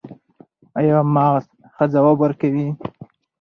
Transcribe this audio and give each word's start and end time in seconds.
ایا 0.77 0.97
مغز 1.15 1.45
ښه 1.73 1.85
ځواب 1.93 2.17
ورکوي؟ 2.21 2.67